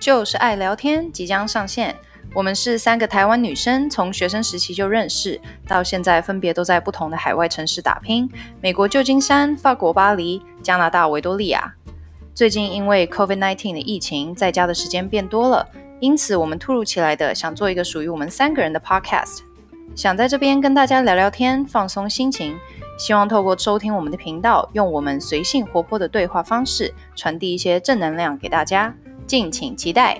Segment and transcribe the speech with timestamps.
[0.00, 1.94] 就是爱聊天即将上线。
[2.34, 8.30] 我们是三个台湾女生，从学生时期就认识，到现在分别都在不同的海外城市打拼：
[8.60, 11.74] 美国旧金山、法国巴黎、加拿大维多利亚。
[12.34, 15.66] 最近因为 COVID-19 的疫情，在家的时间变多了，
[16.00, 19.38] 因此我们突如其来的想做一个属于我们三个人的 podcast，
[19.96, 22.56] 想在这边跟大家聊聊天，放松心情。
[22.98, 28.94] 希望透过收听我们的频道，用我们随性活泼的对话方式，传递一些正能量给大家。
[29.28, 30.18] 敬请期待。